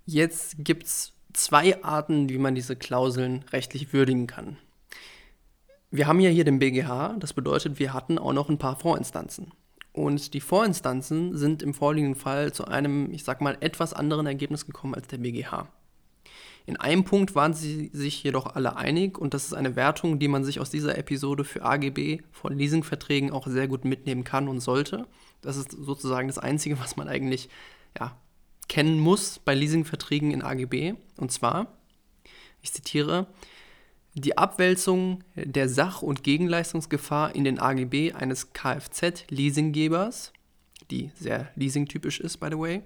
Jetzt 0.07 0.57
gibt 0.59 0.87
es 0.87 1.13
zwei 1.33 1.83
Arten, 1.83 2.29
wie 2.29 2.39
man 2.39 2.55
diese 2.55 2.77
Klauseln 2.77 3.45
rechtlich 3.53 3.93
würdigen 3.93 4.27
kann. 4.27 4.57
Wir 5.91 6.07
haben 6.07 6.21
ja 6.21 6.31
hier 6.31 6.45
den 6.45 6.59
BGH, 6.59 7.17
das 7.21 7.33
bedeutet, 7.33 7.79
wir 7.79 7.93
hatten 7.93 8.19
auch 8.19 8.33
noch 8.33 8.49
ein 8.49 8.59
paar 8.59 8.77
Vorinstanzen. 8.77 9.53
Und 9.95 10.35
die 10.35 10.41
Vorinstanzen 10.41 11.37
sind 11.37 11.63
im 11.63 11.73
vorliegenden 11.73 12.17
Fall 12.17 12.53
zu 12.53 12.67
einem, 12.67 13.13
ich 13.13 13.23
sag 13.23 13.41
mal, 13.41 13.57
etwas 13.61 13.95
anderen 13.95 14.27
Ergebnis 14.27 14.67
gekommen 14.67 14.93
als 14.93 15.07
der 15.07 15.19
BGH. 15.19 15.69
In 16.67 16.77
einem 16.77 17.05
Punkt 17.05 17.37
waren 17.37 17.55
sie 17.55 17.91
sich 17.93 18.21
jedoch 18.25 18.57
alle 18.57 18.77
einig 18.77 19.17
und 19.17 19.35
das 19.35 19.45
ist 19.45 19.55
eine 19.55 19.77
Wertung, 19.77 20.19
die 20.19 20.27
man 20.27 20.45
sich 20.45 20.59
aus 20.59 20.69
dieser 20.69 20.99
Episode 20.99 21.45
für 21.45 21.63
AGB 21.63 22.23
von 22.33 22.59
Leasingverträgen 22.59 23.31
auch 23.31 23.47
sehr 23.47 23.69
gut 23.69 23.85
mitnehmen 23.85 24.25
kann 24.25 24.49
und 24.49 24.59
sollte. 24.59 25.07
Das 25.43 25.57
ist 25.57 25.71
sozusagen 25.71 26.27
das 26.27 26.39
Einzige, 26.39 26.81
was 26.81 26.97
man 26.97 27.07
eigentlich 27.07 27.49
ja, 27.97 28.17
kennen 28.69 28.99
muss 28.99 29.39
bei 29.39 29.55
Leasingverträgen 29.55 30.33
in 30.33 30.43
AGB. 30.43 30.95
Und 31.19 31.31
zwar, 31.31 31.69
ich 32.63 32.73
zitiere, 32.73 33.29
die 34.15 34.39
Abwälzung 34.39 35.25
der 35.35 35.69
Sach- 35.69 36.03
und 36.03 36.23
Gegenleistungsgefahr 36.23 37.35
in 37.35 37.45
den 37.45 37.59
AGB 37.59 38.13
eines 38.13 38.53
Kfz-Leasinggebers, 38.53 40.33
die 40.91 41.11
sehr 41.15 41.51
leasingtypisch 41.57 42.21
ist, 42.21 42.39
by 42.39 42.49
the 42.51 42.59
way, 42.59 42.83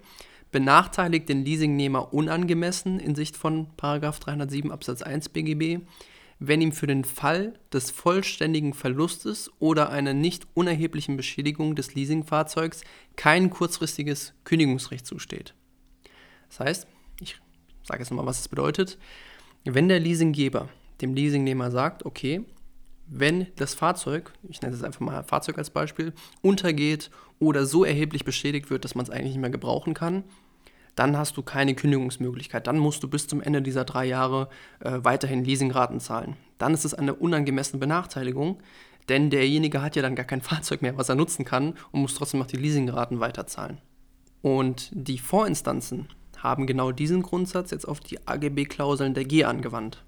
benachteiligt 0.51 1.29
den 1.29 1.45
Leasingnehmer 1.45 2.15
unangemessen 2.15 2.99
in 2.99 3.15
Sicht 3.15 3.37
von 3.37 3.69
307 3.77 4.73
Absatz 4.73 5.03
1 5.03 5.29
BGB, 5.29 5.85
wenn 6.39 6.63
ihm 6.63 6.73
für 6.73 6.87
den 6.87 7.05
Fall 7.05 7.59
des 7.73 7.91
vollständigen 7.91 8.73
Verlustes 8.73 9.51
oder 9.59 9.91
einer 9.91 10.15
nicht 10.15 10.47
unerheblichen 10.55 11.17
Beschädigung 11.17 11.75
des 11.75 11.95
Leasingfahrzeugs 11.95 12.83
kein 13.17 13.51
kurzfristiges 13.51 14.33
Kündigungsrecht 14.45 15.07
zusteht. 15.07 15.55
Das 16.49 16.61
heißt, 16.61 16.87
ich 17.21 17.39
sage 17.83 18.01
jetzt 18.01 18.11
nochmal, 18.11 18.27
was 18.27 18.41
es 18.41 18.49
bedeutet. 18.49 18.97
Wenn 19.65 19.89
der 19.89 20.01
Leasinggeber 20.01 20.69
dem 21.01 21.15
Leasingnehmer 21.15 21.71
sagt, 21.71 22.05
okay, 22.05 22.45
wenn 23.09 23.47
das 23.57 23.75
Fahrzeug, 23.75 24.33
ich 24.49 24.61
nenne 24.61 24.75
es 24.75 24.83
einfach 24.83 25.01
mal 25.01 25.23
Fahrzeug 25.23 25.59
als 25.59 25.71
Beispiel, 25.71 26.13
untergeht 26.43 27.11
oder 27.39 27.65
so 27.65 27.85
erheblich 27.85 28.25
beschädigt 28.25 28.71
wird, 28.71 28.85
dass 28.85 28.95
man 28.95 29.05
es 29.05 29.11
eigentlich 29.11 29.33
nicht 29.33 29.41
mehr 29.41 29.51
gebrauchen 29.51 29.95
kann, 29.95 30.25
dann 30.95 31.17
hast 31.17 31.37
du 31.37 31.43
keine 31.43 31.75
Kündigungsmöglichkeit. 31.75 32.67
Dann 32.67 32.79
musst 32.79 33.03
du 33.03 33.09
bis 33.09 33.29
zum 33.29 33.41
Ende 33.41 33.63
dieser 33.63 33.85
drei 33.85 34.05
Jahre 34.05 34.49
äh, 34.81 34.99
weiterhin 35.03 35.45
Leasingraten 35.45 36.01
zahlen. 36.01 36.37
Dann 36.59 36.75
ist 36.75 36.85
es 36.85 36.93
eine 36.93 37.15
unangemessene 37.15 37.79
Benachteiligung, 37.79 38.59
denn 39.09 39.31
derjenige 39.31 39.81
hat 39.81 39.97
ja 39.97 40.03
dann 40.03 40.17
gar 40.17 40.27
kein 40.27 40.41
Fahrzeug 40.43 40.83
mehr, 40.83 40.99
was 40.99 41.09
er 41.09 41.15
nutzen 41.15 41.45
kann 41.45 41.75
und 41.93 42.03
muss 42.03 42.15
trotzdem 42.15 42.41
noch 42.41 42.47
die 42.47 42.57
Leasingraten 42.57 43.21
weiterzahlen. 43.21 43.79
Und 44.43 44.91
die 44.93 45.19
Vorinstanzen 45.19 46.09
haben 46.37 46.67
genau 46.67 46.93
diesen 46.93 47.23
Grundsatz 47.23 47.71
jetzt 47.71 47.87
auf 47.87 48.01
die 48.01 48.27
AGB-Klauseln 48.27 49.15
der 49.15 49.25
G 49.25 49.45
angewandt 49.45 50.05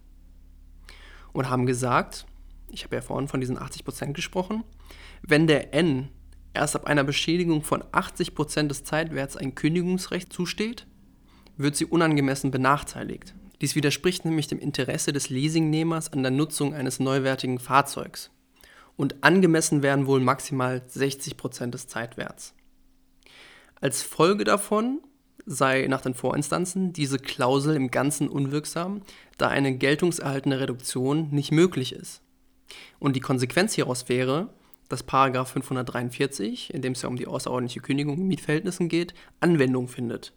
und 1.33 1.51
haben 1.51 1.67
gesagt, 1.67 2.27
ich 2.69 2.85
habe 2.85 2.97
ja 2.97 3.03
vorhin 3.03 3.29
von 3.29 3.41
diesen 3.41 3.59
80% 3.59 4.13
gesprochen, 4.13 4.65
wenn 5.23 5.47
der 5.47 5.75
N 5.75 6.09
erst 6.55 6.77
ab 6.77 6.85
einer 6.85 7.05
Beschädigung 7.05 7.63
von 7.63 7.83
80% 7.83 8.69
des 8.69 8.85
Zeitwerts 8.85 9.37
ein 9.37 9.55
Kündigungsrecht 9.55 10.33
zusteht, 10.33 10.87
wird 11.57 11.77
sie 11.77 11.85
unangemessen 11.85 12.51
benachteiligt. 12.51 13.35
Dies 13.61 13.75
widerspricht 13.75 14.25
nämlich 14.25 14.49
dem 14.49 14.59
Interesse 14.59 15.13
des 15.13 15.29
Leasingnehmers 15.29 16.13
an 16.13 16.23
der 16.23 16.33
Nutzung 16.33 16.75
eines 16.75 16.99
neuwertigen 16.99 17.59
Fahrzeugs. 17.59 18.31
Und 18.97 19.23
angemessen 19.23 19.83
werden 19.83 20.07
wohl 20.07 20.21
maximal 20.21 20.83
60% 20.89 21.71
des 21.71 21.87
Zeitwerts. 21.87 22.55
Als 23.81 24.03
Folge 24.03 24.45
davon 24.45 25.01
sei 25.47 25.87
nach 25.89 26.01
den 26.01 26.15
Vorinstanzen 26.15 26.93
diese 26.93 27.19
Klausel 27.19 27.77
im 27.77 27.91
Ganzen 27.91 28.29
unwirksam, 28.29 29.03
da 29.39 29.49
eine 29.49 29.77
geltungserhaltende 29.77 30.61
Reduktion 30.61 31.29
nicht 31.31 31.53
möglich 31.53 31.93
ist. 31.93 32.23
Und 32.99 33.17
die 33.17 33.21
Konsequenz 33.21 33.75
hieraus 33.75 34.09
wäre, 34.09 34.49
dass 34.89 35.03
Paragraph 35.03 35.51
543, 35.53 36.75
in 36.75 36.83
dem 36.83 36.93
es 36.93 37.03
ja 37.03 37.09
um 37.09 37.17
die 37.17 37.27
außerordentliche 37.27 37.81
Kündigung 37.81 38.19
in 38.19 38.27
Mietverhältnissen 38.27 38.89
geht, 38.89 39.15
Anwendung 39.41 39.89
findet. 39.89 40.33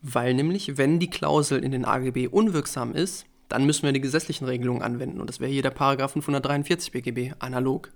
Weil 0.00 0.34
nämlich, 0.34 0.78
wenn 0.78 1.00
die 1.00 1.10
Klausel 1.10 1.64
in 1.64 1.72
den 1.72 1.84
AGB 1.84 2.28
unwirksam 2.28 2.94
ist, 2.94 3.26
dann 3.48 3.66
müssen 3.66 3.84
wir 3.84 3.92
die 3.92 4.00
gesetzlichen 4.00 4.44
Regelungen 4.44 4.82
anwenden 4.82 5.20
und 5.20 5.28
das 5.28 5.40
wäre 5.40 5.50
hier 5.50 5.62
der 5.62 5.70
Paragraph 5.70 6.12
543 6.12 6.92
BGB 6.92 7.34
analog. 7.40 7.90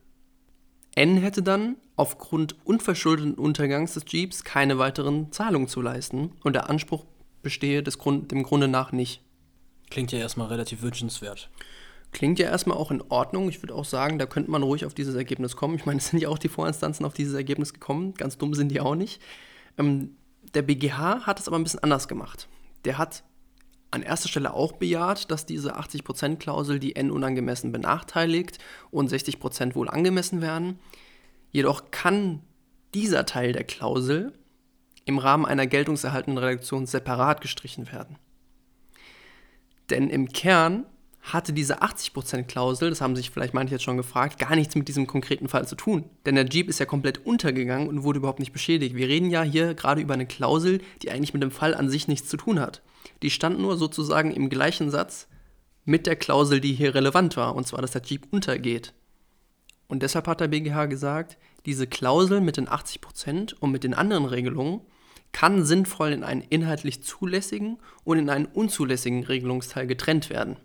N 0.94 1.16
hätte 1.16 1.42
dann 1.42 1.76
aufgrund 1.96 2.56
unverschuldeten 2.64 3.34
Untergangs 3.34 3.94
des 3.94 4.04
Jeeps 4.08 4.44
keine 4.44 4.78
weiteren 4.78 5.32
Zahlungen 5.32 5.68
zu 5.68 5.80
leisten 5.80 6.32
und 6.42 6.54
der 6.54 6.68
Anspruch 6.68 7.04
bestehe 7.42 7.82
des 7.82 7.98
Grund, 7.98 8.30
dem 8.30 8.42
Grunde 8.42 8.68
nach 8.68 8.92
nicht. 8.92 9.22
Klingt 9.90 10.12
ja 10.12 10.18
erstmal 10.18 10.48
relativ 10.48 10.82
wünschenswert. 10.82 11.50
Klingt 12.12 12.38
ja 12.38 12.48
erstmal 12.48 12.76
auch 12.76 12.90
in 12.90 13.02
Ordnung. 13.08 13.48
Ich 13.48 13.62
würde 13.62 13.74
auch 13.74 13.86
sagen, 13.86 14.18
da 14.18 14.26
könnte 14.26 14.50
man 14.50 14.62
ruhig 14.62 14.84
auf 14.84 14.94
dieses 14.94 15.14
Ergebnis 15.14 15.56
kommen. 15.56 15.74
Ich 15.76 15.86
meine, 15.86 15.98
es 15.98 16.08
sind 16.08 16.20
ja 16.20 16.28
auch 16.28 16.38
die 16.38 16.48
Vorinstanzen 16.48 17.06
auf 17.06 17.14
dieses 17.14 17.34
Ergebnis 17.34 17.72
gekommen. 17.72 18.14
Ganz 18.14 18.38
dumm 18.38 18.54
sind 18.54 18.68
die 18.68 18.80
auch 18.80 18.94
nicht. 18.94 19.20
Ähm, 19.78 20.16
der 20.54 20.62
BGH 20.62 21.26
hat 21.26 21.40
es 21.40 21.48
aber 21.48 21.58
ein 21.58 21.64
bisschen 21.64 21.82
anders 21.82 22.08
gemacht. 22.08 22.48
Der 22.84 22.98
hat 22.98 23.22
an 23.92 24.02
erster 24.02 24.28
Stelle 24.28 24.54
auch 24.54 24.72
bejaht, 24.72 25.30
dass 25.30 25.46
diese 25.46 25.76
80%-Klausel 25.78 26.80
die 26.80 26.96
N 26.96 27.10
unangemessen 27.10 27.72
benachteiligt 27.72 28.58
und 28.90 29.12
60% 29.12 29.74
wohl 29.74 29.88
angemessen 29.88 30.40
werden. 30.40 30.78
Jedoch 31.50 31.90
kann 31.90 32.40
dieser 32.94 33.26
Teil 33.26 33.52
der 33.52 33.64
Klausel 33.64 34.32
im 35.04 35.18
Rahmen 35.18 35.44
einer 35.44 35.66
geltungserhaltenden 35.66 36.42
Reduktion 36.42 36.86
separat 36.86 37.40
gestrichen 37.40 37.92
werden. 37.92 38.16
Denn 39.90 40.08
im 40.08 40.28
Kern 40.28 40.86
hatte 41.22 41.52
diese 41.52 41.82
80%-Klausel, 41.82 42.90
das 42.90 43.00
haben 43.00 43.14
sich 43.14 43.30
vielleicht 43.30 43.54
manche 43.54 43.74
jetzt 43.74 43.84
schon 43.84 43.96
gefragt, 43.96 44.38
gar 44.38 44.56
nichts 44.56 44.74
mit 44.74 44.88
diesem 44.88 45.06
konkreten 45.06 45.48
Fall 45.48 45.66
zu 45.68 45.76
tun. 45.76 46.04
Denn 46.26 46.34
der 46.34 46.46
Jeep 46.46 46.68
ist 46.68 46.80
ja 46.80 46.86
komplett 46.86 47.24
untergegangen 47.24 47.88
und 47.88 48.02
wurde 48.02 48.18
überhaupt 48.18 48.40
nicht 48.40 48.52
beschädigt. 48.52 48.96
Wir 48.96 49.06
reden 49.06 49.30
ja 49.30 49.42
hier 49.42 49.74
gerade 49.74 50.00
über 50.00 50.14
eine 50.14 50.26
Klausel, 50.26 50.80
die 51.00 51.12
eigentlich 51.12 51.32
mit 51.32 51.42
dem 51.42 51.52
Fall 51.52 51.74
an 51.76 51.88
sich 51.88 52.08
nichts 52.08 52.28
zu 52.28 52.36
tun 52.36 52.58
hat. 52.58 52.82
Die 53.22 53.30
stand 53.30 53.60
nur 53.60 53.76
sozusagen 53.76 54.32
im 54.32 54.48
gleichen 54.48 54.90
Satz 54.90 55.28
mit 55.84 56.06
der 56.06 56.16
Klausel, 56.16 56.60
die 56.60 56.72
hier 56.72 56.94
relevant 56.94 57.36
war, 57.36 57.54
und 57.54 57.66
zwar, 57.66 57.82
dass 57.82 57.92
der 57.92 58.02
Jeep 58.02 58.26
untergeht. 58.30 58.92
Und 59.86 60.02
deshalb 60.02 60.26
hat 60.26 60.40
der 60.40 60.48
BGH 60.48 60.86
gesagt, 60.86 61.38
diese 61.66 61.86
Klausel 61.86 62.40
mit 62.40 62.56
den 62.56 62.68
80% 62.68 63.54
und 63.60 63.70
mit 63.70 63.84
den 63.84 63.94
anderen 63.94 64.24
Regelungen 64.24 64.80
kann 65.30 65.64
sinnvoll 65.64 66.12
in 66.12 66.24
einen 66.24 66.42
inhaltlich 66.42 67.02
zulässigen 67.02 67.78
und 68.04 68.18
in 68.18 68.28
einen 68.28 68.46
unzulässigen 68.46 69.24
Regelungsteil 69.24 69.86
getrennt 69.86 70.30
werden. 70.30 70.56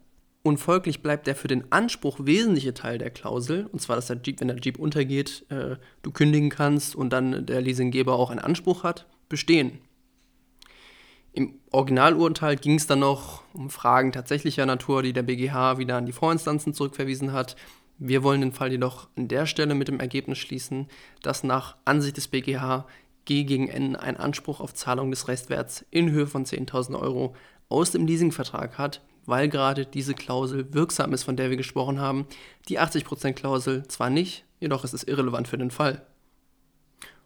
Und 0.47 0.59
folglich 0.59 1.01
bleibt 1.01 1.27
der 1.27 1.35
für 1.35 1.49
den 1.49 1.69
Anspruch 1.73 2.19
wesentliche 2.21 2.73
Teil 2.73 2.99
der 2.99 3.09
Klausel, 3.09 3.67
und 3.69 3.81
zwar, 3.81 3.97
dass 3.97 4.07
der 4.07 4.21
Jeep, 4.23 4.39
wenn 4.39 4.47
der 4.47 4.55
Jeep 4.55 4.79
untergeht, 4.79 5.45
äh, 5.49 5.75
du 6.03 6.11
kündigen 6.11 6.49
kannst 6.49 6.95
und 6.95 7.11
dann 7.11 7.45
der 7.45 7.59
Leasinggeber 7.59 8.13
auch 8.13 8.29
einen 8.29 8.39
Anspruch 8.39 8.85
hat, 8.85 9.07
bestehen. 9.27 9.79
Im 11.33 11.55
Originalurteil 11.71 12.55
ging 12.55 12.75
es 12.75 12.87
dann 12.87 12.99
noch 12.99 13.43
um 13.53 13.69
Fragen 13.69 14.13
tatsächlicher 14.13 14.65
Natur, 14.65 15.03
die 15.03 15.11
der 15.11 15.23
BGH 15.23 15.79
wieder 15.79 15.97
an 15.97 16.05
die 16.05 16.13
Vorinstanzen 16.13 16.73
zurückverwiesen 16.73 17.33
hat. 17.33 17.57
Wir 17.97 18.23
wollen 18.23 18.39
den 18.39 18.53
Fall 18.53 18.71
jedoch 18.71 19.09
an 19.17 19.27
der 19.27 19.47
Stelle 19.47 19.75
mit 19.75 19.89
dem 19.89 19.99
Ergebnis 19.99 20.37
schließen, 20.37 20.87
dass 21.23 21.43
nach 21.43 21.75
Ansicht 21.83 22.15
des 22.15 22.29
BGH 22.29 22.87
G 23.25 23.43
gegen 23.43 23.67
N 23.67 23.97
einen 23.97 24.15
Anspruch 24.15 24.61
auf 24.61 24.73
Zahlung 24.73 25.11
des 25.11 25.27
Restwerts 25.27 25.85
in 25.91 26.09
Höhe 26.09 26.25
von 26.25 26.45
10.000 26.45 26.97
Euro 26.97 27.35
aus 27.67 27.91
dem 27.91 28.07
Leasingvertrag 28.07 28.77
hat, 28.77 29.01
weil 29.27 29.49
gerade 29.49 29.85
diese 29.85 30.15
Klausel 30.15 30.73
wirksam 30.73 31.13
ist, 31.13 31.23
von 31.23 31.35
der 31.35 31.51
wir 31.51 31.57
gesprochen 31.57 31.99
haben. 31.99 32.25
Die 32.69 32.79
80%-Klausel 32.79 33.87
zwar 33.87 34.09
nicht, 34.09 34.45
jedoch 34.59 34.83
ist 34.83 34.93
es 34.93 35.03
irrelevant 35.03 35.47
für 35.47 35.57
den 35.57 35.69
Fall. 35.69 36.01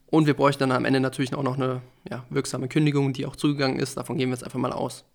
Und 0.08 0.26
wir 0.26 0.34
bräuchten 0.34 0.60
dann 0.62 0.72
am 0.74 0.84
Ende 0.84 1.00
natürlich 1.00 1.34
auch 1.34 1.44
noch 1.44 1.56
eine 1.56 1.82
ja, 2.10 2.26
wirksame 2.30 2.68
Kündigung, 2.68 3.14
die 3.14 3.26
auch 3.26 3.38
zugegangen 3.38 3.80
ist. 3.80 3.96
Davon 3.96 4.18
gehen 4.18 4.30
wir 4.30 4.34
jetzt 4.34 4.44
einfach 4.44 4.60
mal 4.60 4.74
aus. 4.74 5.06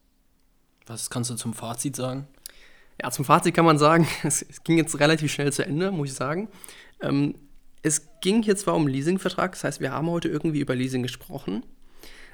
Was 0.87 1.11
kannst 1.11 1.28
du 1.28 1.35
zum 1.35 1.52
Fazit 1.52 1.97
sagen? 1.97 2.28
Ja, 3.02 3.11
zum 3.11 3.25
Fazit 3.25 3.55
kann 3.55 3.66
man 3.66 3.78
sagen, 3.78 4.09
es, 4.23 4.47
ging 4.64 4.78
jetzt 4.78 4.99
relativ 5.00 5.33
schnell 5.33 5.52
zu 5.52 5.66
Ende, 5.66 5.90
muss 5.90 6.11
ich 6.11 6.14
sagen. 6.14 6.49
Ähm, 7.02 7.35
es 7.83 8.09
ging 8.21 8.43
hier 8.43 8.57
zwar 8.57 8.75
um 8.75 8.87
Leasingvertrag, 8.87 9.52
das 9.52 9.64
heißt, 9.64 9.81
wir 9.81 9.93
haben 9.93 10.09
heute 10.09 10.28
irgendwie 10.28 10.61
über 10.61 10.75
Leasing 10.75 11.02
gesprochen. 11.02 11.64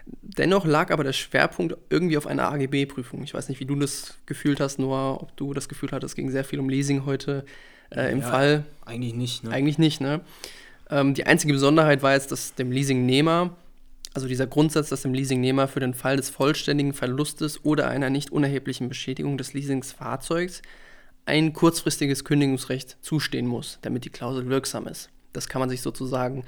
Dennoch 0.07 0.65
lag 0.65 0.91
aber 0.91 1.05
der 1.05 1.13
Schwerpunkt 1.13 1.77
irgendwie 1.91 2.17
auf 2.17 2.27
einer 2.27 2.51
AGB-Prüfung. 2.51 3.23
Ich 3.23 3.35
weiß 3.35 3.49
nicht, 3.49 3.61
wie 3.61 3.67
du 3.67 3.75
das 3.77 4.19
gefühlt 4.27 4.61
hast, 4.61 4.79
Noah, 4.79 5.21
ob 5.23 5.37
du 5.37 5.53
das 5.55 5.69
Gefühl 5.69 5.91
hattest, 5.93 6.13
es 6.13 6.17
ging 6.17 6.31
sehr 6.31 6.45
viel 6.45 6.59
um 6.59 6.69
Leasing 6.69 7.05
heute 7.05 7.45
äh, 7.91 8.11
im 8.11 8.21
ja, 8.21 8.27
Fall. 8.27 8.65
Eigentlich 8.85 9.15
nicht, 9.15 9.45
ne? 9.45 9.51
Eigentlich 9.51 9.79
nicht, 9.79 10.01
ne? 10.01 10.21
Ähm, 10.91 11.15
die 11.15 11.25
einzige 11.25 11.53
Besonderheit 11.53 12.03
war 12.03 12.15
jetzt, 12.15 12.33
dass 12.33 12.55
dem 12.55 12.73
Leasingnehmer, 12.73 13.57
also 14.15 14.27
dieser 14.27 14.47
Grundsatz, 14.47 14.89
dass 14.89 15.03
dem 15.03 15.15
Leasingnehmer 15.15 15.69
für 15.69 15.81
den 15.81 15.95
Fall 15.95 16.17
des 16.17 16.31
vollständigen 16.31 16.93
Verlustes 16.93 17.65
oder 17.65 17.89
einer 17.89 18.11
nicht 18.11 18.31
unerheblichen 18.31 18.89
Beschädigung 18.89 19.39
des 19.39 19.53
Leasingsfahrzeugs 19.53 20.63
ein 21.25 21.53
kurzfristiges 21.53 22.25
Kündigungsrecht 22.25 22.97
zustehen 23.01 23.47
muss, 23.47 23.79
damit 23.83 24.05
die 24.05 24.11
Klausel 24.11 24.49
wirksam 24.49 24.87
ist. 24.87 25.09
Das 25.33 25.49
kann 25.49 25.61
man 25.61 25.71
sich 25.71 25.83
sozusagen 25.83 26.45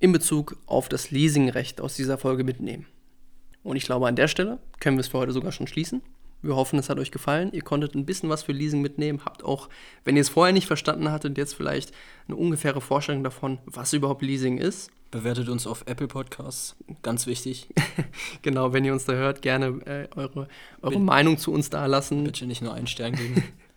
in 0.00 0.12
Bezug 0.12 0.56
auf 0.66 0.88
das 0.88 1.10
Leasingrecht 1.10 1.80
aus 1.80 1.96
dieser 1.96 2.18
Folge 2.18 2.44
mitnehmen. 2.44 2.86
Und 3.62 3.76
ich 3.76 3.84
glaube, 3.84 4.08
an 4.08 4.16
der 4.16 4.28
Stelle 4.28 4.58
können 4.80 4.96
wir 4.96 5.00
es 5.00 5.08
für 5.08 5.18
heute 5.18 5.32
sogar 5.32 5.52
schon 5.52 5.66
schließen. 5.66 6.02
Wir 6.40 6.54
hoffen, 6.54 6.78
es 6.78 6.88
hat 6.88 6.98
euch 6.98 7.10
gefallen. 7.10 7.50
Ihr 7.52 7.62
konntet 7.62 7.96
ein 7.96 8.06
bisschen 8.06 8.28
was 8.28 8.44
für 8.44 8.52
Leasing 8.52 8.80
mitnehmen. 8.80 9.20
Habt 9.24 9.44
auch, 9.44 9.68
wenn 10.04 10.14
ihr 10.14 10.22
es 10.22 10.28
vorher 10.28 10.52
nicht 10.52 10.68
verstanden 10.68 11.10
hattet, 11.10 11.36
jetzt 11.36 11.54
vielleicht 11.54 11.92
eine 12.28 12.36
ungefähre 12.36 12.80
Vorstellung 12.80 13.24
davon, 13.24 13.58
was 13.66 13.92
überhaupt 13.92 14.22
Leasing 14.22 14.58
ist. 14.58 14.90
Bewertet 15.10 15.48
uns 15.48 15.66
auf 15.66 15.82
Apple 15.86 16.06
Podcasts, 16.06 16.76
ganz 17.02 17.26
wichtig. 17.26 17.68
genau, 18.42 18.72
wenn 18.72 18.84
ihr 18.84 18.92
uns 18.92 19.06
da 19.06 19.14
hört, 19.14 19.42
gerne 19.42 19.80
äh, 19.86 20.06
eure, 20.14 20.48
eure 20.82 21.00
Meinung 21.00 21.38
zu 21.38 21.50
uns 21.50 21.70
da 21.70 21.86
lassen. 21.86 22.24
Bitte 22.24 22.46
nicht 22.46 22.62
nur 22.62 22.74
einen 22.74 22.86
Stern 22.86 23.14
geben. 23.14 23.42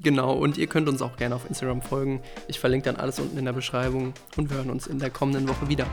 genau, 0.00 0.32
und 0.32 0.58
ihr 0.58 0.66
könnt 0.66 0.88
uns 0.88 1.02
auch 1.02 1.16
gerne 1.16 1.34
auf 1.34 1.48
Instagram 1.48 1.82
folgen. 1.82 2.20
Ich 2.48 2.60
verlinke 2.60 2.86
dann 2.86 2.96
alles 2.96 3.18
unten 3.18 3.38
in 3.38 3.44
der 3.44 3.52
Beschreibung 3.52 4.14
und 4.36 4.50
wir 4.50 4.58
hören 4.58 4.70
uns 4.70 4.86
in 4.86 4.98
der 4.98 5.10
kommenden 5.10 5.48
Woche 5.48 5.68
wieder. 5.68 5.86